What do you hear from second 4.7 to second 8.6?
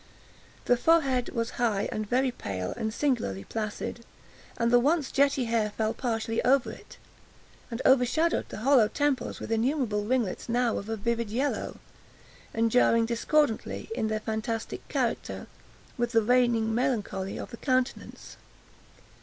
the once jetty hair fell partially over it, and overshadowed the